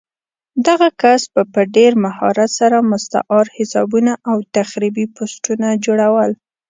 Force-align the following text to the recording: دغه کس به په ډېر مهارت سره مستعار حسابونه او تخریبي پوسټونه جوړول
دغه 0.67 0.87
کس 1.01 1.21
به 1.33 1.43
په 1.53 1.61
ډېر 1.75 1.91
مهارت 2.05 2.49
سره 2.59 2.77
مستعار 2.91 3.45
حسابونه 3.57 4.13
او 4.29 4.37
تخریبي 4.57 5.05
پوسټونه 5.15 5.67
جوړول 5.85 6.31